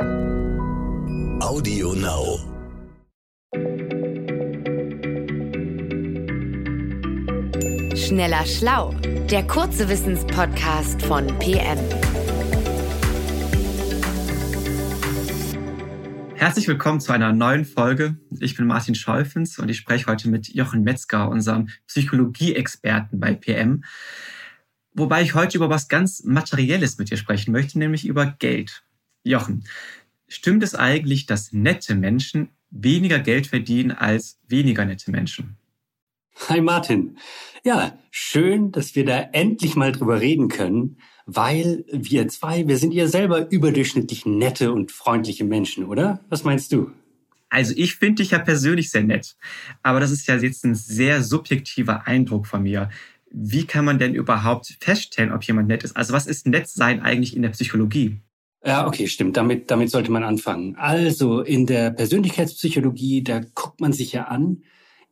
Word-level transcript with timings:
Audio 0.00 1.92
Now. 1.92 2.38
Schneller 7.94 8.46
Schlau, 8.46 8.94
der 9.30 9.46
kurze 9.46 9.90
Wissenspodcast 9.90 11.02
von 11.02 11.26
PM. 11.38 11.78
Herzlich 16.34 16.66
willkommen 16.66 17.00
zu 17.00 17.12
einer 17.12 17.34
neuen 17.34 17.66
Folge. 17.66 18.16
Ich 18.38 18.56
bin 18.56 18.66
Martin 18.66 18.94
Scholfens 18.94 19.58
und 19.58 19.68
ich 19.68 19.76
spreche 19.76 20.06
heute 20.06 20.30
mit 20.30 20.48
Jochen 20.48 20.82
Metzger, 20.82 21.28
unserem 21.28 21.68
Psychologie-Experten 21.88 23.20
bei 23.20 23.34
PM. 23.34 23.84
Wobei 24.94 25.20
ich 25.20 25.34
heute 25.34 25.58
über 25.58 25.68
was 25.68 25.88
ganz 25.88 26.24
Materielles 26.24 26.96
mit 26.96 27.10
dir 27.10 27.18
sprechen 27.18 27.52
möchte, 27.52 27.78
nämlich 27.78 28.06
über 28.06 28.24
Geld. 28.38 28.82
Jochen, 29.22 29.64
stimmt 30.28 30.62
es 30.62 30.74
eigentlich, 30.74 31.26
dass 31.26 31.52
nette 31.52 31.94
Menschen 31.94 32.48
weniger 32.70 33.18
Geld 33.18 33.46
verdienen 33.46 33.90
als 33.90 34.38
weniger 34.48 34.84
nette 34.84 35.10
Menschen? 35.10 35.56
Hi 36.48 36.60
Martin. 36.60 37.18
Ja, 37.64 37.98
schön, 38.10 38.72
dass 38.72 38.94
wir 38.94 39.04
da 39.04 39.20
endlich 39.32 39.76
mal 39.76 39.92
drüber 39.92 40.20
reden 40.20 40.48
können, 40.48 40.96
weil 41.26 41.84
wir 41.92 42.28
zwei, 42.28 42.66
wir 42.66 42.78
sind 42.78 42.94
ja 42.94 43.08
selber 43.08 43.50
überdurchschnittlich 43.50 44.24
nette 44.24 44.72
und 44.72 44.90
freundliche 44.90 45.44
Menschen, 45.44 45.84
oder? 45.84 46.24
Was 46.30 46.44
meinst 46.44 46.72
du? 46.72 46.92
Also 47.50 47.74
ich 47.76 47.96
finde 47.96 48.22
dich 48.22 48.30
ja 48.30 48.38
persönlich 48.38 48.90
sehr 48.90 49.02
nett, 49.02 49.36
aber 49.82 50.00
das 50.00 50.12
ist 50.12 50.26
ja 50.28 50.36
jetzt 50.36 50.64
ein 50.64 50.74
sehr 50.74 51.22
subjektiver 51.22 52.06
Eindruck 52.06 52.46
von 52.46 52.62
mir. 52.62 52.88
Wie 53.30 53.66
kann 53.66 53.84
man 53.84 53.98
denn 53.98 54.14
überhaupt 54.14 54.78
feststellen, 54.80 55.32
ob 55.32 55.42
jemand 55.42 55.68
nett 55.68 55.84
ist? 55.84 55.96
Also 55.96 56.14
was 56.14 56.26
ist 56.26 56.46
nett 56.46 56.68
sein 56.68 57.00
eigentlich 57.00 57.36
in 57.36 57.42
der 57.42 57.50
Psychologie? 57.50 58.20
Ja, 58.64 58.86
okay, 58.86 59.06
stimmt. 59.06 59.36
Damit, 59.36 59.70
damit 59.70 59.90
sollte 59.90 60.12
man 60.12 60.22
anfangen. 60.22 60.76
Also 60.76 61.40
in 61.40 61.66
der 61.66 61.90
Persönlichkeitspsychologie, 61.90 63.22
da 63.22 63.40
guckt 63.54 63.80
man 63.80 63.92
sich 63.92 64.12
ja 64.12 64.24
an, 64.24 64.62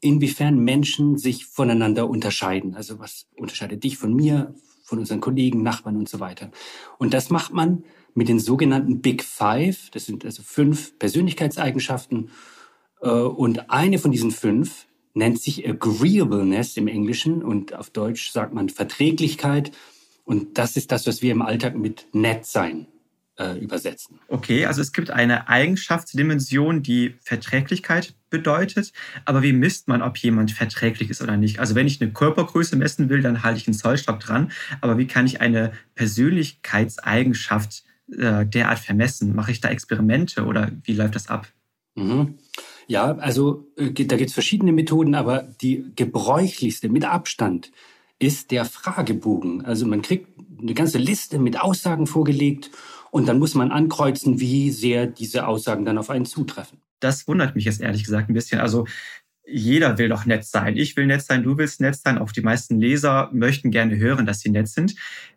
inwiefern 0.00 0.58
Menschen 0.58 1.16
sich 1.16 1.46
voneinander 1.46 2.08
unterscheiden. 2.08 2.74
Also 2.74 2.98
was 2.98 3.26
unterscheidet 3.36 3.82
dich 3.84 3.96
von 3.96 4.14
mir, 4.14 4.54
von 4.84 4.98
unseren 4.98 5.20
Kollegen, 5.20 5.62
Nachbarn 5.62 5.96
und 5.96 6.08
so 6.08 6.20
weiter. 6.20 6.50
Und 6.98 7.14
das 7.14 7.30
macht 7.30 7.52
man 7.52 7.84
mit 8.14 8.28
den 8.28 8.38
sogenannten 8.38 9.00
Big 9.00 9.24
Five. 9.24 9.90
Das 9.92 10.04
sind 10.04 10.24
also 10.26 10.42
fünf 10.42 10.98
Persönlichkeitseigenschaften. 10.98 12.30
Äh, 13.00 13.08
und 13.08 13.70
eine 13.70 13.98
von 13.98 14.12
diesen 14.12 14.30
fünf 14.30 14.86
nennt 15.14 15.40
sich 15.40 15.66
Agreeableness 15.66 16.76
im 16.76 16.86
Englischen 16.86 17.42
und 17.42 17.74
auf 17.74 17.88
Deutsch 17.90 18.30
sagt 18.30 18.52
man 18.52 18.68
Verträglichkeit. 18.68 19.72
Und 20.24 20.58
das 20.58 20.76
ist 20.76 20.92
das, 20.92 21.06
was 21.06 21.22
wir 21.22 21.32
im 21.32 21.40
Alltag 21.40 21.76
mit 21.76 22.08
nett 22.12 22.44
sein 22.44 22.86
äh, 23.38 23.58
übersetzen. 23.58 24.18
Okay, 24.28 24.66
also 24.66 24.82
es 24.82 24.92
gibt 24.92 25.10
eine 25.10 25.48
Eigenschaftsdimension, 25.48 26.82
die 26.82 27.14
Verträglichkeit 27.20 28.14
bedeutet. 28.30 28.92
Aber 29.24 29.42
wie 29.42 29.52
misst 29.52 29.88
man, 29.88 30.02
ob 30.02 30.18
jemand 30.18 30.50
verträglich 30.50 31.10
ist 31.10 31.22
oder 31.22 31.36
nicht? 31.36 31.58
Also 31.60 31.74
wenn 31.74 31.86
ich 31.86 32.00
eine 32.00 32.12
Körpergröße 32.12 32.76
messen 32.76 33.08
will, 33.08 33.22
dann 33.22 33.42
halte 33.42 33.58
ich 33.58 33.66
einen 33.66 33.74
Zollstock 33.74 34.20
dran. 34.20 34.52
Aber 34.80 34.98
wie 34.98 35.06
kann 35.06 35.26
ich 35.26 35.40
eine 35.40 35.72
Persönlichkeitseigenschaft 35.94 37.84
äh, 38.12 38.44
derart 38.44 38.80
vermessen? 38.80 39.34
Mache 39.34 39.52
ich 39.52 39.60
da 39.60 39.68
Experimente 39.68 40.44
oder 40.44 40.72
wie 40.84 40.94
läuft 40.94 41.14
das 41.14 41.28
ab? 41.28 41.48
Mhm. 41.94 42.38
Ja, 42.86 43.16
also 43.16 43.66
äh, 43.76 43.92
da 43.92 44.16
gibt 44.16 44.30
es 44.30 44.34
verschiedene 44.34 44.72
Methoden, 44.72 45.14
aber 45.14 45.42
die 45.60 45.92
gebräuchlichste 45.94 46.88
mit 46.88 47.04
Abstand 47.04 47.70
ist 48.18 48.50
der 48.50 48.64
Fragebogen. 48.64 49.64
Also 49.64 49.86
man 49.86 50.02
kriegt 50.02 50.28
eine 50.60 50.74
ganze 50.74 50.98
Liste 50.98 51.38
mit 51.38 51.60
Aussagen 51.60 52.06
vorgelegt 52.06 52.70
und 53.10 53.26
dann 53.26 53.38
muss 53.38 53.54
man 53.54 53.70
ankreuzen, 53.70 54.40
wie 54.40 54.70
sehr 54.70 55.06
diese 55.06 55.46
Aussagen 55.46 55.84
dann 55.84 55.98
auf 55.98 56.10
einen 56.10 56.26
zutreffen. 56.26 56.80
Das 57.00 57.28
wundert 57.28 57.54
mich 57.54 57.64
jetzt 57.64 57.80
ehrlich 57.80 58.04
gesagt 58.04 58.28
ein 58.28 58.34
bisschen. 58.34 58.60
Also 58.60 58.86
jeder 59.46 59.98
will 59.98 60.08
doch 60.08 60.26
nett 60.26 60.44
sein. 60.44 60.76
Ich 60.76 60.96
will 60.96 61.06
nett 61.06 61.22
sein, 61.22 61.42
du 61.42 61.56
willst 61.56 61.80
nett 61.80 61.96
sein. 61.96 62.18
Auch 62.18 62.32
die 62.32 62.42
meisten 62.42 62.78
Leser 62.78 63.30
möchten 63.32 63.70
gerne 63.70 63.96
hören, 63.96 64.26
dass 64.26 64.40
sie 64.40 64.50
nett 64.50 64.68
sind. 64.68 64.94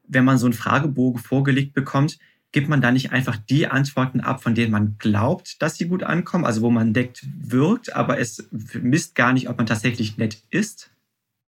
Wenn 0.08 0.26
man 0.26 0.38
so 0.38 0.48
einen 0.48 0.54
Fragebogen 0.54 1.22
vorgelegt 1.22 1.74
bekommt, 1.74 2.20
gibt 2.52 2.68
man 2.68 2.82
da 2.82 2.92
nicht 2.92 3.12
einfach 3.12 3.38
die 3.38 3.68
Antworten 3.68 4.20
ab, 4.20 4.44
von 4.44 4.56
denen 4.56 4.72
man 4.72 4.98
glaubt, 4.98 5.62
dass 5.62 5.78
sie 5.78 5.88
gut 5.88 6.04
ankommen, 6.04 6.46
also 6.46 6.62
wo 6.62 6.70
man 6.70 6.94
deckt, 6.94 7.26
wirkt, 7.40 7.96
aber 7.96 8.20
es 8.20 8.50
misst 8.74 9.16
gar 9.16 9.32
nicht, 9.32 9.50
ob 9.50 9.58
man 9.58 9.66
tatsächlich 9.66 10.18
nett 10.18 10.44
ist? 10.50 10.92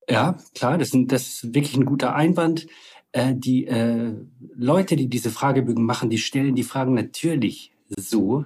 Ja, 0.08 0.38
klar, 0.54 0.78
das, 0.78 0.90
sind, 0.90 1.12
das 1.12 1.26
ist 1.26 1.54
wirklich 1.54 1.76
ein 1.76 1.84
guter 1.84 2.14
Einwand. 2.14 2.66
Äh, 3.12 3.34
die 3.34 3.66
äh, 3.66 4.12
Leute, 4.54 4.96
die 4.96 5.08
diese 5.08 5.30
Fragebögen 5.30 5.84
machen, 5.84 6.10
die 6.10 6.18
stellen 6.18 6.54
die 6.54 6.62
Fragen 6.62 6.94
natürlich 6.94 7.72
so, 7.88 8.44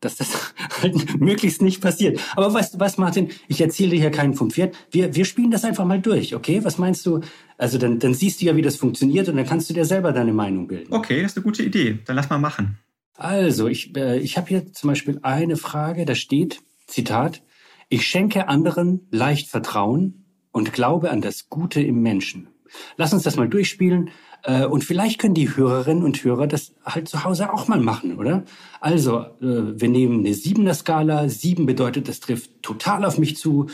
dass 0.00 0.16
das 0.16 0.54
halt 0.82 1.20
möglichst 1.20 1.62
nicht 1.62 1.80
passiert. 1.80 2.20
Aber 2.36 2.52
weißt 2.52 2.74
du 2.74 2.80
was, 2.80 2.98
Martin? 2.98 3.30
Ich 3.48 3.60
erzähle 3.60 3.90
dir 3.90 4.00
hier 4.00 4.10
keinen 4.10 4.34
vom 4.34 4.50
Pferd. 4.50 4.76
Wir, 4.90 5.14
wir 5.14 5.24
spielen 5.24 5.50
das 5.50 5.64
einfach 5.64 5.84
mal 5.84 6.00
durch, 6.00 6.34
okay? 6.34 6.64
Was 6.64 6.78
meinst 6.78 7.04
du? 7.06 7.20
Also 7.58 7.78
dann, 7.78 7.98
dann 7.98 8.14
siehst 8.14 8.40
du 8.40 8.46
ja, 8.46 8.56
wie 8.56 8.62
das 8.62 8.76
funktioniert 8.76 9.28
und 9.28 9.36
dann 9.36 9.46
kannst 9.46 9.68
du 9.70 9.74
dir 9.74 9.84
selber 9.84 10.12
deine 10.12 10.32
Meinung 10.32 10.68
bilden. 10.68 10.92
Okay, 10.92 11.22
das 11.22 11.32
ist 11.32 11.38
eine 11.38 11.44
gute 11.44 11.62
Idee. 11.62 11.98
Dann 12.04 12.16
lass 12.16 12.28
mal 12.30 12.38
machen. 12.38 12.78
Also, 13.16 13.66
ich, 13.66 13.96
äh, 13.96 14.18
ich 14.18 14.36
habe 14.36 14.48
hier 14.48 14.72
zum 14.72 14.88
Beispiel 14.88 15.18
eine 15.22 15.56
Frage, 15.56 16.04
da 16.04 16.14
steht, 16.14 16.60
Zitat, 16.86 17.42
ich 17.88 18.06
schenke 18.06 18.48
anderen 18.48 19.06
leicht 19.10 19.48
Vertrauen 19.48 20.26
und 20.52 20.72
glaube 20.72 21.10
an 21.10 21.22
das 21.22 21.48
Gute 21.48 21.80
im 21.80 22.02
Menschen. 22.02 22.48
Lass 22.96 23.12
uns 23.12 23.22
das 23.22 23.36
mal 23.36 23.48
durchspielen. 23.48 24.10
Äh, 24.42 24.66
und 24.66 24.84
vielleicht 24.84 25.20
können 25.20 25.34
die 25.34 25.56
Hörerinnen 25.56 26.04
und 26.04 26.22
Hörer 26.22 26.46
das 26.46 26.74
halt 26.84 27.08
zu 27.08 27.24
Hause 27.24 27.52
auch 27.52 27.68
mal 27.68 27.80
machen, 27.80 28.16
oder? 28.16 28.44
Also, 28.80 29.20
äh, 29.20 29.80
wir 29.80 29.88
nehmen 29.88 30.20
eine 30.20 30.34
siebener 30.34 30.74
Skala. 30.74 31.28
Sieben 31.28 31.66
bedeutet, 31.66 32.08
das 32.08 32.20
trifft 32.20 32.62
total 32.62 33.04
auf 33.04 33.18
mich 33.18 33.36
zu. 33.36 33.66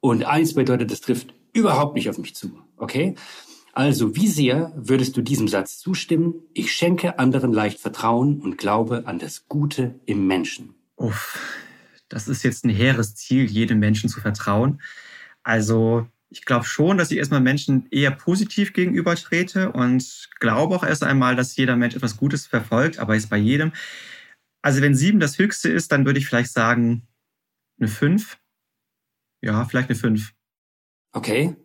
Und 0.00 0.24
eins 0.24 0.54
bedeutet, 0.54 0.90
das 0.90 1.00
trifft 1.00 1.34
überhaupt 1.52 1.94
nicht 1.94 2.10
auf 2.10 2.18
mich 2.18 2.34
zu. 2.34 2.58
Okay? 2.76 3.14
Also, 3.72 4.16
wie 4.16 4.28
sehr 4.28 4.72
würdest 4.74 5.16
du 5.16 5.22
diesem 5.22 5.48
Satz 5.48 5.78
zustimmen? 5.78 6.34
Ich 6.54 6.72
schenke 6.72 7.18
anderen 7.18 7.52
leicht 7.52 7.78
Vertrauen 7.78 8.40
und 8.40 8.56
glaube 8.56 9.06
an 9.06 9.18
das 9.18 9.48
Gute 9.48 10.00
im 10.06 10.26
Menschen. 10.26 10.74
Uff, 10.96 11.38
das 12.08 12.26
ist 12.26 12.42
jetzt 12.42 12.64
ein 12.64 12.70
hehres 12.70 13.14
Ziel, 13.16 13.44
jedem 13.44 13.78
Menschen 13.78 14.08
zu 14.08 14.20
vertrauen. 14.20 14.80
Also, 15.42 16.06
ich 16.36 16.44
glaube 16.44 16.66
schon, 16.66 16.98
dass 16.98 17.10
ich 17.10 17.16
erstmal 17.16 17.40
Menschen 17.40 17.86
eher 17.90 18.10
positiv 18.10 18.74
gegenüber 18.74 19.16
trete 19.16 19.72
und 19.72 20.28
glaube 20.38 20.76
auch 20.76 20.84
erst 20.84 21.02
einmal, 21.02 21.34
dass 21.34 21.56
jeder 21.56 21.76
Mensch 21.76 21.96
etwas 21.96 22.18
Gutes 22.18 22.46
verfolgt, 22.46 22.98
aber 22.98 23.16
ist 23.16 23.30
bei 23.30 23.38
jedem. 23.38 23.72
Also 24.60 24.82
wenn 24.82 24.94
sieben 24.94 25.18
das 25.18 25.38
höchste 25.38 25.70
ist, 25.70 25.92
dann 25.92 26.04
würde 26.04 26.18
ich 26.18 26.26
vielleicht 26.26 26.52
sagen 26.52 27.08
eine 27.78 27.88
fünf. 27.88 28.36
Ja, 29.40 29.64
vielleicht 29.64 29.88
eine 29.88 29.98
fünf. 29.98 30.34
Okay. 31.12 31.56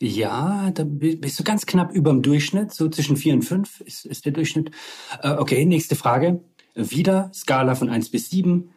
Ja, 0.00 0.70
da 0.72 0.84
bist 0.84 1.38
du 1.38 1.44
ganz 1.44 1.64
knapp 1.66 1.92
über 1.92 2.10
dem 2.10 2.22
Durchschnitt, 2.22 2.72
so 2.72 2.88
zwischen 2.88 3.16
vier 3.16 3.34
und 3.34 3.42
fünf 3.42 3.80
ist, 3.80 4.04
ist 4.04 4.24
der 4.24 4.32
Durchschnitt. 4.32 4.72
Äh, 5.22 5.32
okay, 5.32 5.64
nächste 5.64 5.94
Frage. 5.94 6.42
Wieder 6.74 7.30
Skala 7.32 7.74
von 7.76 7.88
eins 7.88 8.10
bis 8.10 8.30
sieben. 8.30 8.70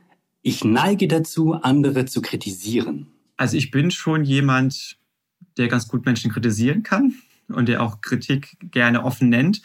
Ich 0.44 0.64
neige 0.64 1.08
dazu, 1.08 1.54
andere 1.54 2.06
zu 2.06 2.22
kritisieren. 2.22 3.08
Also 3.38 3.58
ich 3.58 3.72
bin 3.72 3.90
schon 3.90 4.24
jemand, 4.24 5.01
der 5.58 5.68
ganz 5.68 5.88
gut 5.88 6.06
Menschen 6.06 6.32
kritisieren 6.32 6.84
kann 6.84 7.16
und 7.48 7.68
der 7.68 7.82
auch 7.82 8.02
Kritik 8.02 8.58
gerne 8.72 9.04
offen 9.04 9.30
nennt. 9.30 9.62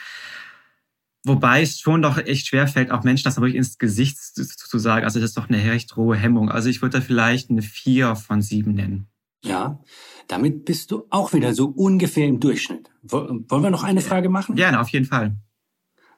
Wobei 1.25 1.63
es 1.63 1.81
schon 1.81 2.03
doch 2.03 2.19
echt 2.19 2.47
schwer 2.47 2.69
fällt, 2.69 2.93
auch 2.93 3.03
Menschen 3.03 3.25
das 3.25 3.37
wirklich 3.37 3.57
ins 3.57 3.79
Gesicht 3.79 4.17
zu 4.17 4.79
sagen. 4.79 5.05
Also 5.05 5.19
das 5.19 5.31
ist 5.31 5.37
doch 5.37 5.49
eine 5.49 5.59
recht 5.59 5.97
rohe 5.97 6.17
Hemmung. 6.17 6.51
Also 6.51 6.69
ich 6.69 6.83
würde 6.83 6.99
da 6.99 7.05
vielleicht 7.05 7.51
eine 7.51 7.63
vier 7.63 8.15
von 8.15 8.43
sieben 8.43 8.75
nennen. 8.75 9.09
Ja, 9.45 9.81
damit 10.29 10.65
bist 10.65 10.91
du 10.91 11.05
auch 11.11 11.33
wieder 11.33 11.53
so 11.55 11.67
ungefähr 11.67 12.27
im 12.27 12.41
Durchschnitt. 12.41 12.91
Wollen 13.03 13.47
wir 13.49 13.71
noch 13.71 13.83
eine 13.83 14.01
Frage 14.01 14.29
machen? 14.29 14.57
Gerne, 14.57 14.81
auf 14.81 14.89
jeden 14.89 15.07
Fall. 15.07 15.37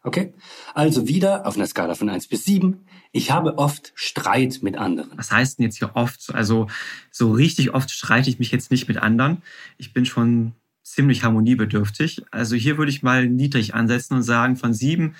Okay, 0.04 0.32
also 0.74 1.08
wieder 1.08 1.46
auf 1.46 1.56
einer 1.56 1.66
Skala 1.66 1.94
von 1.94 2.08
eins 2.08 2.28
bis 2.28 2.44
sieben. 2.44 2.84
Ich 3.12 3.30
habe 3.30 3.58
oft 3.58 3.92
Streit 3.94 4.60
mit 4.62 4.76
anderen. 4.76 5.10
Was 5.16 5.32
heißt 5.32 5.58
denn 5.58 5.64
jetzt 5.64 5.78
hier 5.78 5.90
oft? 5.94 6.34
Also 6.34 6.68
so 7.10 7.32
richtig 7.32 7.74
oft 7.74 7.90
streite 7.90 8.30
ich 8.30 8.38
mich 8.38 8.52
jetzt 8.52 8.70
nicht 8.70 8.86
mit 8.88 8.98
anderen. 8.98 9.42
Ich 9.76 9.92
bin 9.92 10.06
schon 10.06 10.52
ziemlich 10.82 11.24
harmoniebedürftig. 11.24 12.22
Also 12.30 12.54
hier 12.56 12.78
würde 12.78 12.90
ich 12.90 13.02
mal 13.02 13.28
niedrig 13.28 13.74
ansetzen 13.74 14.14
und 14.14 14.22
sagen, 14.22 14.56
von 14.56 14.72
sieben 14.72 15.14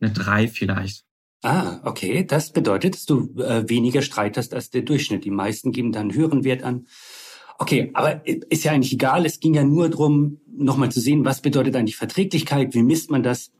eine 0.00 0.12
drei 0.12 0.48
vielleicht. 0.48 1.04
Ah, 1.42 1.80
okay. 1.84 2.24
Das 2.24 2.52
bedeutet, 2.52 2.94
dass 2.94 3.06
du 3.06 3.34
äh, 3.40 3.68
weniger 3.68 4.02
Streit 4.02 4.36
hast 4.36 4.54
als 4.54 4.70
der 4.70 4.82
Durchschnitt. 4.82 5.24
Die 5.24 5.30
meisten 5.30 5.72
geben 5.72 5.92
dann 5.92 6.10
einen 6.10 6.14
höheren 6.14 6.44
Wert 6.44 6.62
an. 6.62 6.86
Okay, 7.58 7.90
aber 7.94 8.26
ist 8.26 8.64
ja 8.64 8.72
eigentlich 8.72 8.92
egal. 8.92 9.26
Es 9.26 9.40
ging 9.40 9.54
ja 9.54 9.64
nur 9.64 9.88
darum, 9.88 10.40
nochmal 10.46 10.90
zu 10.90 11.00
sehen, 11.00 11.24
was 11.24 11.42
bedeutet 11.42 11.76
eigentlich 11.76 11.96
Verträglichkeit? 11.96 12.74
Wie 12.74 12.82
misst 12.82 13.10
man 13.10 13.22
das? 13.22 13.52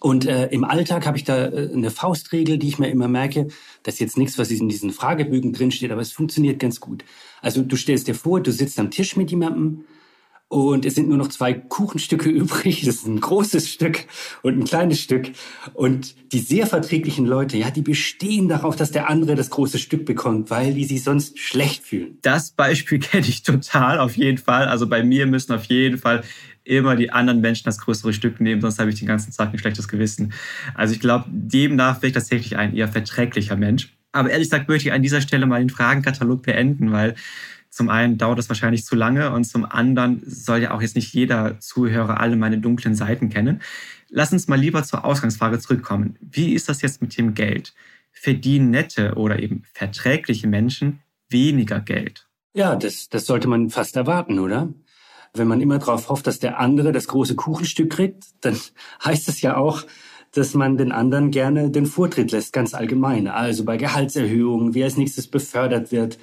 Und 0.00 0.26
äh, 0.26 0.46
im 0.46 0.64
Alltag 0.64 1.06
habe 1.06 1.16
ich 1.16 1.24
da 1.24 1.46
äh, 1.46 1.70
eine 1.72 1.90
Faustregel, 1.90 2.58
die 2.58 2.68
ich 2.68 2.78
mir 2.78 2.90
immer 2.90 3.08
merke. 3.08 3.48
Das 3.82 3.94
ist 3.94 4.00
jetzt 4.00 4.18
nichts, 4.18 4.38
was 4.38 4.50
in 4.50 4.68
diesen 4.68 4.92
Fragebögen 4.92 5.52
drinsteht, 5.52 5.90
aber 5.90 6.00
es 6.00 6.12
funktioniert 6.12 6.58
ganz 6.58 6.80
gut. 6.80 7.04
Also 7.42 7.62
du 7.62 7.76
stellst 7.76 8.08
dir 8.08 8.14
vor, 8.14 8.40
du 8.40 8.52
sitzt 8.52 8.78
am 8.78 8.90
Tisch 8.90 9.16
mit 9.16 9.30
jemandem 9.30 9.84
und 10.48 10.86
es 10.86 10.94
sind 10.94 11.08
nur 11.08 11.18
noch 11.18 11.28
zwei 11.28 11.52
Kuchenstücke 11.52 12.28
übrig. 12.30 12.84
Das 12.84 12.96
ist 12.96 13.06
ein 13.06 13.20
großes 13.20 13.68
Stück 13.68 14.06
und 14.42 14.58
ein 14.58 14.64
kleines 14.64 15.00
Stück. 15.00 15.30
Und 15.74 16.14
die 16.32 16.40
sehr 16.40 16.66
verträglichen 16.66 17.26
Leute, 17.26 17.58
ja, 17.58 17.70
die 17.70 17.82
bestehen 17.82 18.48
darauf, 18.48 18.74
dass 18.74 18.90
der 18.90 19.10
andere 19.10 19.34
das 19.34 19.50
große 19.50 19.78
Stück 19.78 20.06
bekommt, 20.06 20.50
weil 20.50 20.72
die 20.72 20.84
sich 20.84 21.04
sonst 21.04 21.38
schlecht 21.38 21.84
fühlen. 21.84 22.18
Das 22.22 22.50
Beispiel 22.50 22.98
kenne 22.98 23.26
ich 23.26 23.42
total, 23.42 24.00
auf 24.00 24.16
jeden 24.16 24.38
Fall. 24.38 24.68
Also 24.68 24.86
bei 24.86 25.02
mir 25.02 25.26
müssen 25.26 25.52
auf 25.52 25.64
jeden 25.64 25.98
Fall 25.98 26.24
immer 26.68 26.96
die 26.96 27.10
anderen 27.10 27.40
Menschen 27.40 27.64
das 27.64 27.78
größere 27.78 28.12
Stück 28.12 28.40
nehmen, 28.40 28.60
sonst 28.60 28.78
habe 28.78 28.90
ich 28.90 28.98
den 28.98 29.08
ganzen 29.08 29.32
Tag 29.32 29.52
ein 29.52 29.58
schlechtes 29.58 29.88
Gewissen. 29.88 30.32
Also 30.74 30.94
ich 30.94 31.00
glaube, 31.00 31.24
demnach 31.28 31.96
wäre 31.96 32.08
ich 32.08 32.12
tatsächlich 32.14 32.56
ein 32.56 32.74
eher 32.74 32.88
verträglicher 32.88 33.56
Mensch. 33.56 33.96
Aber 34.12 34.30
ehrlich 34.30 34.48
gesagt 34.48 34.68
möchte 34.68 34.88
ich 34.88 34.94
an 34.94 35.02
dieser 35.02 35.20
Stelle 35.20 35.46
mal 35.46 35.60
den 35.60 35.70
Fragenkatalog 35.70 36.42
beenden, 36.42 36.92
weil 36.92 37.14
zum 37.70 37.88
einen 37.88 38.18
dauert 38.18 38.38
das 38.38 38.48
wahrscheinlich 38.48 38.84
zu 38.84 38.96
lange 38.96 39.30
und 39.30 39.44
zum 39.44 39.64
anderen 39.64 40.22
soll 40.26 40.62
ja 40.62 40.72
auch 40.72 40.82
jetzt 40.82 40.96
nicht 40.96 41.12
jeder 41.12 41.60
Zuhörer 41.60 42.20
alle 42.20 42.36
meine 42.36 42.58
dunklen 42.58 42.94
Seiten 42.94 43.28
kennen. 43.28 43.60
Lass 44.10 44.32
uns 44.32 44.48
mal 44.48 44.58
lieber 44.58 44.82
zur 44.82 45.04
Ausgangsfrage 45.04 45.58
zurückkommen. 45.58 46.16
Wie 46.20 46.54
ist 46.54 46.68
das 46.68 46.82
jetzt 46.82 47.02
mit 47.02 47.16
dem 47.18 47.34
Geld? 47.34 47.74
Verdienen 48.10 48.70
nette 48.70 49.14
oder 49.14 49.38
eben 49.38 49.62
verträgliche 49.74 50.48
Menschen 50.48 51.00
weniger 51.28 51.80
Geld? 51.80 52.26
Ja, 52.54 52.74
das, 52.74 53.08
das 53.08 53.26
sollte 53.26 53.48
man 53.48 53.70
fast 53.70 53.96
erwarten, 53.96 54.38
oder? 54.38 54.72
Wenn 55.34 55.48
man 55.48 55.60
immer 55.60 55.78
darauf 55.78 56.08
hofft, 56.08 56.26
dass 56.26 56.38
der 56.38 56.58
andere 56.58 56.92
das 56.92 57.08
große 57.08 57.36
Kuchenstück 57.36 57.90
kriegt, 57.90 58.24
dann 58.40 58.56
heißt 59.04 59.28
es 59.28 59.40
ja 59.40 59.56
auch, 59.56 59.84
dass 60.32 60.54
man 60.54 60.76
den 60.76 60.92
anderen 60.92 61.30
gerne 61.30 61.70
den 61.70 61.86
Vortritt 61.86 62.32
lässt, 62.32 62.52
ganz 62.52 62.74
allgemein. 62.74 63.28
Also 63.28 63.64
bei 63.64 63.76
Gehaltserhöhungen, 63.76 64.74
wie 64.74 64.84
als 64.84 64.96
nächstes 64.96 65.26
befördert 65.26 65.90
wird, 65.90 66.18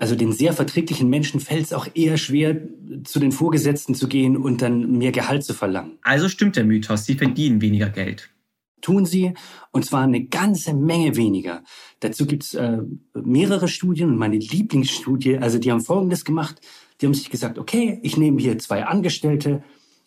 also 0.00 0.14
den 0.14 0.32
sehr 0.32 0.54
verträglichen 0.54 1.10
Menschen 1.10 1.40
fällt 1.40 1.66
es 1.66 1.72
auch 1.74 1.86
eher 1.92 2.16
schwer, 2.16 2.56
zu 3.04 3.20
den 3.20 3.32
Vorgesetzten 3.32 3.94
zu 3.94 4.08
gehen 4.08 4.38
und 4.38 4.62
dann 4.62 4.96
mehr 4.96 5.12
Gehalt 5.12 5.44
zu 5.44 5.52
verlangen. 5.52 5.98
Also 6.00 6.30
stimmt 6.30 6.56
der 6.56 6.64
Mythos, 6.64 7.04
sie 7.04 7.16
verdienen 7.16 7.60
weniger 7.60 7.90
Geld. 7.90 8.30
Tun 8.80 9.04
sie, 9.04 9.34
und 9.72 9.84
zwar 9.84 10.04
eine 10.04 10.24
ganze 10.24 10.72
Menge 10.72 11.16
weniger. 11.16 11.62
Dazu 12.00 12.24
gibt's 12.24 12.54
äh, 12.54 12.78
mehrere 13.12 13.68
Studien 13.68 14.08
und 14.08 14.16
meine 14.16 14.38
Lieblingsstudie, 14.38 15.36
also 15.36 15.58
die 15.58 15.70
haben 15.70 15.82
Folgendes 15.82 16.24
gemacht. 16.24 16.62
Die 17.00 17.06
haben 17.06 17.14
sich 17.14 17.30
gesagt, 17.30 17.58
okay, 17.58 17.98
ich 18.02 18.16
nehme 18.16 18.40
hier 18.40 18.58
zwei 18.58 18.84
Angestellte, 18.84 19.62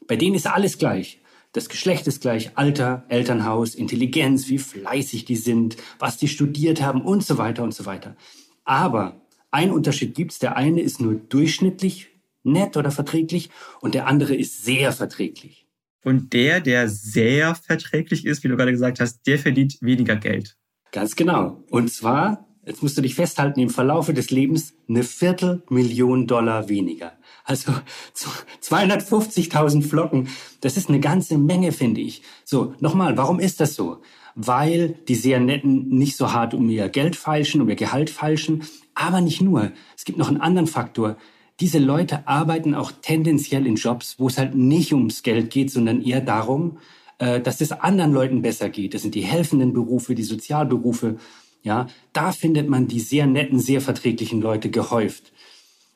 bei 0.07 0.15
denen 0.15 0.35
ist 0.35 0.47
alles 0.47 0.77
gleich. 0.77 1.19
Das 1.53 1.69
Geschlecht 1.69 2.07
ist 2.07 2.21
gleich, 2.21 2.51
Alter, 2.55 3.05
Elternhaus, 3.09 3.75
Intelligenz, 3.75 4.49
wie 4.49 4.57
fleißig 4.57 5.25
die 5.25 5.35
sind, 5.35 5.77
was 5.99 6.17
die 6.17 6.27
studiert 6.27 6.81
haben 6.81 7.01
und 7.01 7.23
so 7.23 7.37
weiter 7.37 7.63
und 7.63 7.73
so 7.73 7.85
weiter. 7.85 8.15
Aber 8.63 9.21
ein 9.51 9.71
Unterschied 9.71 10.15
gibt's. 10.15 10.39
Der 10.39 10.57
eine 10.57 10.81
ist 10.81 10.99
nur 10.99 11.13
durchschnittlich 11.13 12.09
nett 12.43 12.75
oder 12.75 12.89
verträglich 12.89 13.51
und 13.81 13.93
der 13.93 14.07
andere 14.07 14.35
ist 14.35 14.65
sehr 14.65 14.91
verträglich. 14.91 15.67
Und 16.03 16.33
der, 16.33 16.59
der 16.59 16.89
sehr 16.89 17.55
verträglich 17.55 18.25
ist, 18.25 18.43
wie 18.43 18.47
du 18.47 18.57
gerade 18.57 18.71
gesagt 18.71 18.99
hast, 18.99 19.25
der 19.25 19.39
verdient 19.39 19.77
weniger 19.81 20.15
Geld. 20.15 20.57
Ganz 20.91 21.15
genau. 21.15 21.63
Und 21.69 21.91
zwar, 21.91 22.47
jetzt 22.65 22.81
musst 22.83 22.97
du 22.97 23.01
dich 23.01 23.15
festhalten, 23.15 23.59
im 23.59 23.69
Verlaufe 23.69 24.13
des 24.13 24.31
Lebens 24.31 24.73
eine 24.87 25.03
Viertelmillion 25.03 26.27
Dollar 26.27 26.69
weniger. 26.69 27.13
Also 27.45 27.73
250.000 28.61 29.83
Flocken. 29.83 30.29
Das 30.61 30.77
ist 30.77 30.89
eine 30.89 30.99
ganze 30.99 31.37
Menge, 31.37 31.71
finde 31.71 32.01
ich. 32.01 32.21
So, 32.45 32.73
nochmal, 32.79 33.17
warum 33.17 33.39
ist 33.39 33.59
das 33.59 33.75
so? 33.75 33.97
Weil 34.35 34.95
die 35.07 35.15
sehr 35.15 35.39
netten 35.39 35.89
nicht 35.89 36.15
so 36.15 36.31
hart 36.33 36.53
um 36.53 36.69
ihr 36.69 36.89
Geld 36.89 37.15
feilschen, 37.15 37.61
um 37.61 37.69
ihr 37.69 37.75
Gehalt 37.75 38.09
feilschen, 38.09 38.63
aber 38.95 39.21
nicht 39.21 39.41
nur. 39.41 39.71
Es 39.95 40.05
gibt 40.05 40.17
noch 40.17 40.29
einen 40.29 40.41
anderen 40.41 40.67
Faktor. 40.67 41.17
Diese 41.59 41.79
Leute 41.79 42.27
arbeiten 42.27 42.73
auch 42.73 42.91
tendenziell 42.91 43.67
in 43.67 43.75
Jobs, 43.75 44.15
wo 44.17 44.27
es 44.27 44.37
halt 44.37 44.55
nicht 44.55 44.93
ums 44.93 45.21
Geld 45.21 45.51
geht, 45.51 45.71
sondern 45.71 46.01
eher 46.01 46.21
darum, 46.21 46.79
äh, 47.19 47.39
dass 47.39 47.61
es 47.61 47.71
anderen 47.71 48.11
Leuten 48.11 48.41
besser 48.41 48.69
geht. 48.69 48.93
Das 48.93 49.03
sind 49.03 49.13
die 49.13 49.21
helfenden 49.21 49.71
Berufe, 49.73 50.15
die 50.15 50.23
Sozialberufe. 50.23 51.17
Ja, 51.63 51.87
da 52.11 52.33
findet 52.33 52.69
man 52.69 52.87
die 52.87 52.99
sehr 52.99 53.25
netten, 53.25 53.59
sehr 53.59 53.81
verträglichen 53.81 54.41
Leute 54.41 54.69
gehäuft. 54.69 55.31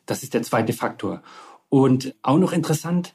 Das 0.05 0.23
ist 0.23 0.33
der 0.33 0.43
zweite 0.43 0.73
Faktor. 0.73 1.21
Und 1.69 2.15
auch 2.21 2.37
noch 2.37 2.53
interessant, 2.53 3.13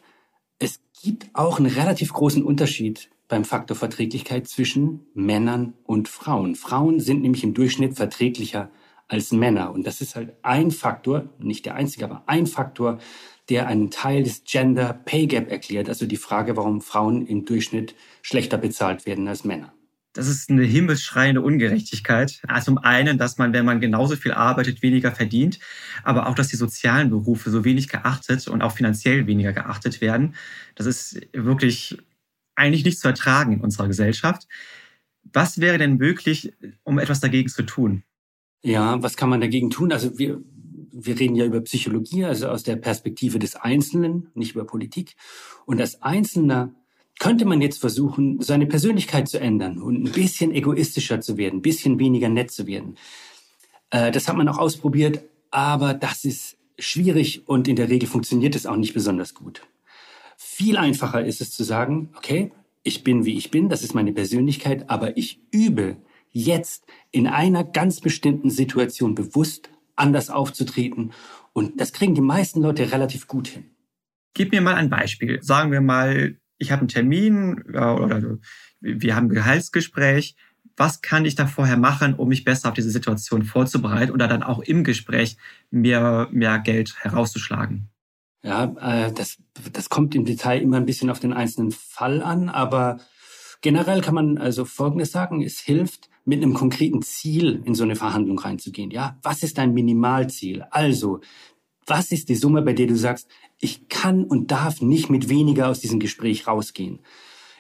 es 0.59 0.81
gibt 1.03 1.31
auch 1.33 1.59
einen 1.59 1.73
relativ 1.73 2.13
großen 2.13 2.45
Unterschied 2.45 3.11
beim 3.27 3.47
Faktor 3.47 3.77
Verträglichkeit 3.77 4.47
zwischen 4.47 5.07
Männern 5.15 5.73
und 5.85 6.09
Frauen. 6.09 6.55
Frauen 6.55 7.01
sind 7.01 7.23
nämlich 7.23 7.43
im 7.43 7.55
Durchschnitt 7.55 7.97
verträglicher 7.97 8.71
als 9.09 9.33
Männer. 9.33 9.73
Und 9.73 9.87
das 9.87 10.03
ist 10.03 10.15
halt 10.17 10.35
ein 10.43 10.71
Faktor, 10.71 11.31
nicht 11.39 11.65
der 11.65 11.75
einzige, 11.75 12.05
aber 12.05 12.23
ein 12.27 12.47
Faktor, 12.47 12.99
der 13.49 13.67
einen 13.67 13.91
Teil 13.91 14.23
des 14.23 14.45
Gender 14.45 14.93
Pay 14.93 15.27
Gap 15.27 15.51
erklärt, 15.51 15.89
also 15.89 16.07
die 16.07 16.17
Frage, 16.17 16.57
warum 16.57 16.83
Frauen 16.83 17.27
im 17.27 17.47
Durchschnitt 17.47 17.95
schlechter 18.21 18.59
bezahlt 18.59 19.07
werden 19.07 19.27
als 19.27 19.45
Männer. 19.45 19.73
Das 20.13 20.29
ist 20.29 20.51
eine 20.51 20.65
himmelsschreiende 20.65 21.41
Ungerechtigkeit. 21.41 22.43
Also 22.47 22.67
zum 22.67 22.79
einen, 22.79 23.17
dass 23.17 23.39
man, 23.39 23.53
wenn 23.53 23.65
man 23.65 23.81
genauso 23.81 24.17
viel 24.17 24.33
arbeitet, 24.33 24.83
weniger 24.83 25.13
verdient, 25.13 25.59
aber 26.05 26.27
auch, 26.27 26.35
dass 26.35 26.49
die 26.49 26.57
sozialen 26.57 27.11
Berufe 27.11 27.51
so 27.51 27.65
wenig 27.65 27.89
geachtet 27.89 28.47
und 28.49 28.61
auch 28.61 28.73
finanziell 28.73 29.27
weniger 29.27 29.53
geachtet 29.53 30.01
werden. 30.01 30.35
Das 30.75 30.87
ist 30.87 31.21
wirklich 31.33 31.99
eigentlich 32.55 32.85
nicht 32.85 32.99
zu 32.99 33.09
ertragen 33.09 33.55
in 33.55 33.61
unserer 33.61 33.89
Gesellschaft. 33.89 34.47
Was 35.33 35.61
wäre 35.61 35.79
denn 35.79 35.97
möglich, 35.97 36.53
um 36.83 36.99
etwas 36.99 37.21
dagegen 37.21 37.49
zu 37.49 37.63
tun? 37.63 38.03
Ja, 38.63 39.03
was 39.03 39.17
kann 39.17 39.31
man 39.31 39.41
dagegen 39.41 39.71
tun? 39.71 39.93
Also 39.93 40.19
wir, 40.19 40.43
wir 40.93 41.19
reden 41.19 41.37
ja 41.37 41.47
über 41.47 41.61
Psychologie, 41.63 42.25
also 42.25 42.49
aus 42.49 42.63
der 42.63 42.77
Perspektive 42.77 43.39
des 43.39 43.57
Einzelnen, 43.57 44.29
nicht 44.35 44.55
über 44.55 44.67
Politik. 44.67 45.17
Und 45.65 45.81
als 45.81 46.03
Einzelner 46.03 46.75
könnte 47.23 47.45
man 47.45 47.61
jetzt 47.61 47.81
versuchen, 47.81 48.41
seine 48.41 48.67
Persönlichkeit 48.67 49.29
zu 49.29 49.39
ändern 49.39 49.81
und 49.81 50.03
ein 50.03 50.11
bisschen 50.11 50.53
egoistischer 50.53 51.21
zu 51.21 51.37
werden, 51.37 51.61
ein 51.61 51.63
bisschen 51.63 52.01
weniger 52.01 52.29
nett 52.29 52.51
zu 52.51 52.67
werden. 52.67 52.97
Äh, 53.91 54.11
das 54.11 54.27
hat 54.27 54.37
man 54.37 54.49
auch 54.49 54.59
ausprobiert, 54.59 55.23
aber 55.53 55.95
das 55.95 56.25
ist 56.25 56.57
schwierig 56.81 57.47
und 57.47 57.69
in 57.69 57.77
der 57.77 57.89
Regel 57.89 58.09
funktioniert 58.09 58.57
es 58.57 58.67
auch 58.67 58.75
nicht 58.75 58.93
besonders 58.93 59.35
gut. 59.35 59.63
Viel 60.37 60.77
einfacher 60.77 61.25
ist 61.25 61.41
es 61.41 61.53
zu 61.53 61.63
sagen, 61.63 62.11
okay, 62.17 62.51
ich 62.83 63.05
bin 63.05 63.25
wie 63.25 63.39
ich 63.39 63.53
bin, 63.53 63.69
das 63.69 63.85
ist 63.85 63.95
meine 63.95 64.13
Persönlichkeit, 64.13 64.91
aber 64.91 65.17
ich 65.17 65.39
übe 65.53 65.99
jetzt 66.33 66.87
in 67.13 67.29
einer 67.29 67.63
ganz 67.63 68.01
bestimmten 68.01 68.51
Situation 68.51 69.15
bewusst 69.15 69.71
anders 69.95 70.29
aufzutreten. 70.29 71.13
Und 71.53 71.81
das 71.81 71.93
kriegen 71.93 72.17
die 72.17 72.21
meisten 72.21 72.63
Leute 72.63 72.91
relativ 72.91 73.29
gut 73.29 73.47
hin. 73.47 73.71
Gib 74.35 74.51
mir 74.51 74.61
mal 74.61 74.75
ein 74.75 74.91
Beispiel. 74.91 75.41
Sagen 75.41 75.71
wir 75.71 75.83
mal, 75.83 76.42
ich 76.63 76.71
habe 76.71 76.81
einen 76.81 76.89
Termin 76.89 77.63
oder 77.63 78.39
wir 78.81 79.17
haben 79.17 79.27
ein 79.27 79.35
Gehaltsgespräch. 79.35 80.37
Was 80.77 81.03
kann 81.03 81.25
ich 81.25 81.35
da 81.35 81.47
vorher 81.47 81.77
machen, 81.77 82.15
um 82.15 82.29
mich 82.29 82.45
besser 82.45 82.69
auf 82.69 82.75
diese 82.75 82.91
Situation 82.91 83.43
vorzubereiten 83.43 84.13
oder 84.13 84.29
dann 84.29 84.43
auch 84.43 84.61
im 84.61 84.85
Gespräch 84.85 85.37
mehr, 85.71 86.29
mehr 86.31 86.59
Geld 86.61 86.95
herauszuschlagen? 87.01 87.89
Ja, 88.43 88.65
äh, 88.81 89.13
das, 89.13 89.39
das 89.73 89.89
kommt 89.89 90.15
im 90.15 90.25
Detail 90.25 90.63
immer 90.63 90.79
ein 90.79 90.87
bisschen 90.87 91.11
auf 91.11 91.21
den 91.21 91.33
einzelnen 91.33 91.73
Fall 91.73 92.23
an, 92.23 92.49
aber 92.49 92.99
generell 93.61 94.01
kann 94.01 94.15
man 94.15 94.39
also 94.39 94.65
Folgendes 94.65 95.13
sagen. 95.13 95.43
Es 95.43 95.61
hilft, 95.61 96.09
mit 96.25 96.43
einem 96.43 96.55
konkreten 96.55 97.03
Ziel 97.03 97.63
in 97.65 97.75
so 97.75 97.83
eine 97.83 97.97
Verhandlung 97.97 98.39
reinzugehen. 98.39 98.93
Ja, 98.93 99.19
was 99.23 99.43
ist 99.43 99.59
dein 99.59 99.75
Minimalziel? 99.75 100.65
Also, 100.71 101.21
was 101.87 102.13
ist 102.13 102.29
die 102.29 102.37
Summe, 102.37 102.63
bei 102.63 102.73
der 102.73 102.87
du 102.87 102.97
sagst, 102.97 103.29
ich 103.63 103.89
kann 103.89 104.25
und 104.25 104.51
darf 104.51 104.83
nicht 104.83 105.09
mit 105.09 105.29
weniger 105.29 105.69
aus 105.69 105.81
diesem 105.81 106.01
Gespräch 106.01 106.47
rausgehen? 106.47 106.99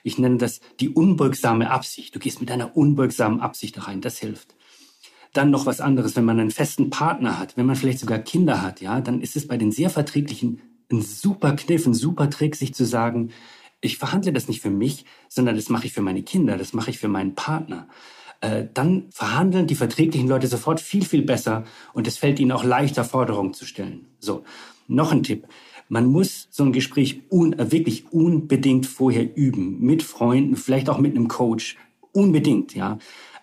Ich 0.03 0.19
nenne 0.19 0.37
das 0.37 0.61
die 0.81 0.89
unbeugsame 0.89 1.71
Absicht. 1.71 2.15
Du 2.15 2.19
gehst 2.19 2.41
mit 2.41 2.51
einer 2.51 2.77
unbeugsamen 2.77 3.41
Absicht 3.41 3.87
rein. 3.87 4.01
Das 4.01 4.19
hilft. 4.19 4.57
Dann 5.33 5.51
noch 5.51 5.65
was 5.65 5.81
anderes, 5.81 6.17
wenn 6.17 6.25
man 6.25 6.41
einen 6.41 6.51
festen 6.51 6.91
Partner 6.91 7.39
hat, 7.39 7.57
wenn 7.57 7.67
man 7.67 7.77
vielleicht 7.77 8.01
sogar 8.01 8.19
Kinder 8.19 8.61
hat, 8.61 8.81
ja, 8.81 9.01
dann 9.01 9.21
ist 9.21 9.37
es 9.37 9.47
bei 9.47 9.57
den 9.57 9.71
sehr 9.71 9.89
verträglichen 9.89 10.61
ein 10.91 11.01
super 11.01 11.57
Kniff, 11.57 11.87
ein 11.87 11.95
super 11.95 12.29
Trick, 12.29 12.55
sich 12.55 12.75
zu 12.75 12.85
sagen, 12.85 13.31
ich 13.81 13.97
verhandle 13.97 14.33
das 14.33 14.49
nicht 14.49 14.61
für 14.61 14.71
mich, 14.71 15.07
sondern 15.29 15.57
das 15.57 15.69
mache 15.69 15.87
ich 15.87 15.93
für 15.93 16.03
meine 16.03 16.23
Kinder, 16.23 16.59
das 16.59 16.73
mache 16.73 16.91
ich 16.91 16.99
für 16.99 17.09
meinen 17.09 17.35
Partner. 17.35 17.89
Äh, 18.41 18.67
dann 18.75 19.07
verhandeln 19.11 19.67
die 19.67 19.75
verträglichen 19.75 20.29
Leute 20.29 20.49
sofort 20.49 20.81
viel, 20.81 21.05
viel 21.05 21.23
besser 21.23 21.65
und 21.95 22.07
es 22.07 22.19
fällt 22.19 22.41
ihnen 22.41 22.53
auch 22.53 22.65
leichter, 22.65 23.05
Forderungen 23.05 23.55
zu 23.55 23.65
stellen. 23.65 24.07
So, 24.19 24.45
noch 24.89 25.13
ein 25.13 25.23
Tipp. 25.23 25.47
Man 25.93 26.07
muss 26.07 26.49
so 26.51 26.65
ein 26.65 26.73
Gespräch 26.73 27.21
un 27.31 27.53
äh, 27.53 27.71
wirklich 27.71 28.11
unbedingt 28.13 28.87
vorher 28.87 29.37
üben. 29.37 29.79
Mit 29.81 30.03
Freunden, 30.03 30.57
vielleicht 30.57 30.89
auch 30.89 30.97
mit 30.97 31.15
einem 31.15 31.29
Coach. 31.29 31.77
Unbedingt, 32.13 32.75
ja. 32.75 32.99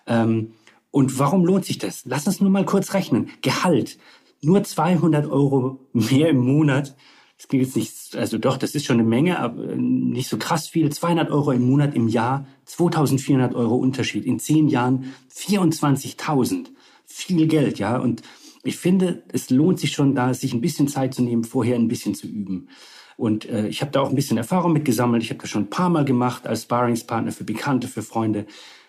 Ähm, 0.08 0.50
und 0.90 1.20
warum 1.20 1.44
lohnt 1.44 1.64
sich 1.64 1.78
das? 1.78 2.02
Lass 2.06 2.26
uns 2.26 2.40
nur 2.40 2.50
mal 2.50 2.64
kurz 2.64 2.92
rechnen. 2.92 3.28
Gehalt. 3.40 3.98
Nur 4.42 4.64
200 4.64 5.30
Euro 5.30 5.78
mehr 5.92 6.28
im 6.28 6.38
Monat 6.38 6.96
das 7.38 7.48
klingt 7.48 7.64
jetzt 7.64 7.76
nicht, 7.76 8.16
also 8.16 8.36
doch, 8.36 8.58
das 8.58 8.74
ist 8.74 8.84
schon 8.84 8.98
eine 8.98 9.08
Menge, 9.08 9.38
aber 9.38 9.74
nicht 9.74 10.28
so 10.28 10.36
krass 10.36 10.68
viel. 10.68 10.90
200 10.92 11.30
Euro 11.30 11.52
im 11.52 11.66
Monat 11.66 11.94
im 11.94 12.06
Jahr, 12.06 12.46
2400 12.66 13.54
Euro 13.54 13.76
Unterschied. 13.76 14.26
In 14.26 14.38
zehn 14.38 14.68
Jahren 14.68 15.14
24.000. 15.34 16.66
Viel 17.06 17.46
Geld, 17.46 17.78
ja. 17.78 17.96
Und 17.96 18.20
ich 18.62 18.76
finde, 18.76 19.22
es 19.32 19.50
lohnt 19.50 19.80
sich 19.80 19.92
schon 19.92 20.14
da, 20.14 20.34
sich 20.34 20.52
ein 20.52 20.60
bisschen 20.60 20.88
Zeit 20.88 21.14
zu 21.14 21.22
nehmen, 21.22 21.44
vorher 21.44 21.76
ein 21.76 21.88
bisschen 21.88 22.14
zu 22.14 22.26
üben. 22.26 22.68
Und 23.16 23.48
äh, 23.48 23.66
ich 23.68 23.82
habe 23.82 23.90
da 23.90 24.00
auch 24.00 24.08
ein 24.08 24.14
bisschen 24.14 24.38
Erfahrung 24.38 24.72
mit 24.72 24.84
gesammelt. 24.84 25.22
Ich 25.22 25.30
habe 25.30 25.40
das 25.40 25.50
schon 25.50 25.64
ein 25.64 25.70
paar 25.70 25.90
Mal 25.90 26.04
gemacht 26.04 26.46
als 26.46 26.62
Sparringspartner 26.62 27.32
für 27.32 27.44
Bekannte, 27.44 27.88
für 27.88 28.02
Freunde. 28.02 28.46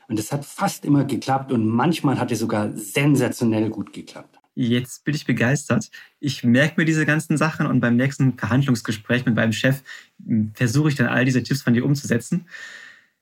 Und 0.07 0.19
es 0.19 0.31
hat 0.31 0.45
fast 0.45 0.85
immer 0.85 1.05
geklappt 1.05 1.51
und 1.51 1.67
manchmal 1.67 2.19
hat 2.19 2.31
es 2.31 2.39
sogar 2.39 2.75
sensationell 2.75 3.69
gut 3.69 3.93
geklappt. 3.93 4.39
Jetzt 4.53 5.05
bin 5.05 5.15
ich 5.15 5.25
begeistert. 5.25 5.89
Ich 6.19 6.43
merke 6.43 6.79
mir 6.79 6.85
diese 6.85 7.05
ganzen 7.05 7.37
Sachen 7.37 7.65
und 7.65 7.79
beim 7.79 7.95
nächsten 7.95 8.37
Verhandlungsgespräch 8.37 9.25
mit 9.25 9.35
meinem 9.35 9.53
Chef 9.53 9.81
hm, 10.25 10.51
versuche 10.53 10.89
ich 10.89 10.95
dann 10.95 11.07
all 11.07 11.23
diese 11.23 11.43
Tipps 11.43 11.61
von 11.61 11.73
dir 11.73 11.85
umzusetzen. 11.85 12.47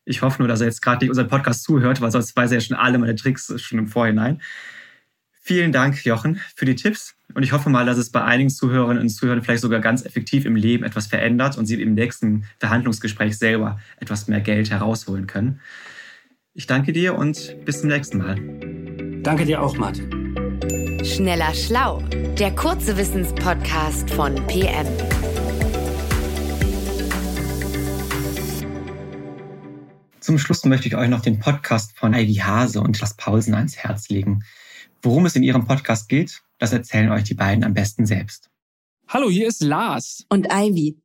Ich 0.05 0.23
hoffe 0.23 0.41
nur, 0.41 0.47
dass 0.47 0.61
er 0.61 0.67
jetzt 0.67 0.81
gerade 0.81 1.05
nicht 1.05 1.09
unseren 1.09 1.27
Podcast 1.27 1.63
zuhört, 1.63 2.01
weil 2.01 2.11
sonst 2.11 2.35
weiß 2.35 2.51
er 2.51 2.57
ja 2.57 2.61
schon 2.61 2.77
alle 2.77 2.97
meine 2.97 3.15
Tricks 3.15 3.53
schon 3.61 3.77
im 3.77 3.87
Vorhinein. 3.87 4.41
Vielen 5.41 5.71
Dank, 5.71 6.05
Jochen, 6.05 6.39
für 6.55 6.65
die 6.65 6.75
Tipps. 6.75 7.15
Und 7.33 7.43
ich 7.43 7.53
hoffe 7.53 7.69
mal, 7.69 7.85
dass 7.85 7.97
es 7.97 8.11
bei 8.11 8.23
einigen 8.23 8.49
Zuhörerinnen 8.49 9.01
und 9.01 9.09
Zuhörern 9.09 9.41
vielleicht 9.41 9.61
sogar 9.61 9.79
ganz 9.79 10.05
effektiv 10.05 10.45
im 10.45 10.55
Leben 10.55 10.83
etwas 10.83 11.07
verändert 11.07 11.57
und 11.57 11.65
sie 11.65 11.81
im 11.81 11.93
nächsten 11.93 12.45
Verhandlungsgespräch 12.59 13.37
selber 13.37 13.79
etwas 13.99 14.27
mehr 14.27 14.41
Geld 14.41 14.69
herausholen 14.69 15.27
können. 15.27 15.59
Ich 16.53 16.67
danke 16.67 16.91
dir 16.91 17.15
und 17.15 17.55
bis 17.65 17.81
zum 17.81 17.89
nächsten 17.89 18.17
Mal. 18.17 18.35
Danke 19.23 19.45
dir 19.45 19.61
auch, 19.61 19.77
Martin. 19.77 20.09
Schneller 21.03 21.53
Schlau, 21.53 22.01
der 22.37 22.51
kurze 22.51 22.97
Wissenspodcast 22.97 24.09
von 24.09 24.35
PM. 24.47 24.87
Zum 30.19 30.37
Schluss 30.37 30.65
möchte 30.65 30.87
ich 30.87 30.95
euch 30.95 31.09
noch 31.09 31.21
den 31.21 31.39
Podcast 31.39 31.97
von 31.97 32.13
Ivy 32.13 32.35
Hase 32.35 32.81
und 32.81 32.99
Lars 32.99 33.15
Paulsen 33.15 33.55
ans 33.55 33.77
Herz 33.77 34.09
legen. 34.09 34.43
Worum 35.01 35.25
es 35.25 35.35
in 35.35 35.43
ihrem 35.43 35.65
Podcast 35.65 36.09
geht, 36.09 36.41
das 36.57 36.73
erzählen 36.73 37.09
euch 37.11 37.23
die 37.23 37.33
beiden 37.33 37.63
am 37.63 37.73
besten 37.73 38.05
selbst. 38.05 38.49
Hallo, 39.07 39.29
hier 39.29 39.47
ist 39.47 39.63
Lars. 39.63 40.25
Und 40.29 40.47
Ivy. 40.51 40.97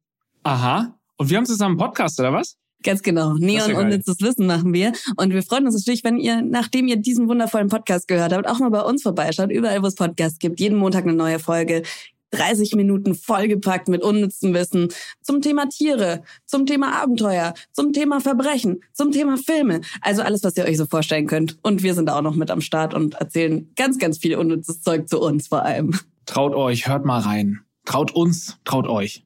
Aha. 0.42 0.98
Und 1.16 1.30
wir 1.30 1.36
haben 1.36 1.46
zusammen 1.46 1.80
einen 1.80 1.88
Podcast, 1.88 2.18
oder 2.18 2.32
was? 2.32 2.56
Ganz 2.82 3.02
genau. 3.02 3.34
Neon 3.34 3.70
ja 3.70 3.78
unnützes 3.78 4.20
Wissen 4.20 4.46
machen 4.46 4.74
wir. 4.74 4.92
Und 5.16 5.32
wir 5.32 5.42
freuen 5.44 5.66
uns 5.66 5.76
natürlich, 5.76 6.02
wenn 6.02 6.18
ihr, 6.18 6.42
nachdem 6.42 6.88
ihr 6.88 6.96
diesen 6.96 7.28
wundervollen 7.28 7.68
Podcast 7.68 8.08
gehört 8.08 8.32
habt, 8.32 8.48
auch 8.48 8.58
mal 8.58 8.70
bei 8.70 8.82
uns 8.82 9.02
vorbeischaut. 9.02 9.50
Überall, 9.50 9.80
wo 9.80 9.86
es 9.86 9.94
Podcasts 9.94 10.38
gibt. 10.38 10.58
Jeden 10.58 10.76
Montag 10.76 11.04
eine 11.04 11.14
neue 11.14 11.38
Folge. 11.38 11.82
30 12.30 12.74
Minuten 12.74 13.14
vollgepackt 13.14 13.88
mit 13.88 14.02
unnützem 14.02 14.54
Wissen 14.54 14.88
zum 15.22 15.40
Thema 15.40 15.66
Tiere, 15.68 16.22
zum 16.46 16.66
Thema 16.66 17.00
Abenteuer, 17.00 17.54
zum 17.72 17.92
Thema 17.92 18.20
Verbrechen, 18.20 18.82
zum 18.92 19.12
Thema 19.12 19.36
Filme. 19.36 19.80
Also 20.00 20.22
alles, 20.22 20.42
was 20.42 20.56
ihr 20.56 20.64
euch 20.64 20.76
so 20.76 20.86
vorstellen 20.86 21.26
könnt. 21.26 21.58
Und 21.62 21.82
wir 21.82 21.94
sind 21.94 22.10
auch 22.10 22.22
noch 22.22 22.34
mit 22.34 22.50
am 22.50 22.60
Start 22.60 22.94
und 22.94 23.14
erzählen 23.14 23.70
ganz, 23.76 23.98
ganz 23.98 24.18
viel 24.18 24.36
unnützes 24.36 24.82
Zeug 24.82 25.08
zu 25.08 25.20
uns 25.20 25.48
vor 25.48 25.62
allem. 25.64 25.98
Traut 26.26 26.54
euch, 26.54 26.88
hört 26.88 27.04
mal 27.04 27.20
rein. 27.20 27.60
Traut 27.84 28.14
uns, 28.14 28.58
traut 28.64 28.86
euch. 28.88 29.24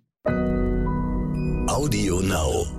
Audio 1.69 2.21
Now. 2.23 2.78